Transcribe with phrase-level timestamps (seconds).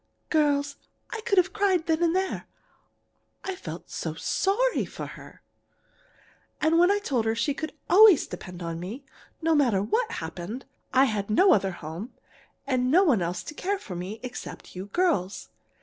[0.29, 0.77] "Girls,
[1.11, 2.47] I could have cried then and there
[3.43, 5.43] I felt so sorry for her.
[6.59, 9.05] And I told her she could always depend on me,
[9.43, 10.65] no matter what happened.
[10.91, 12.15] I had no other home
[12.65, 15.49] and no one else to care for me except you girls.